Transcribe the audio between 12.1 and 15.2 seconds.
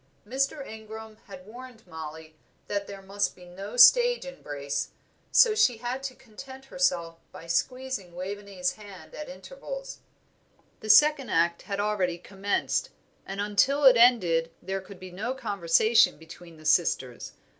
commenced, and until it had ended there could be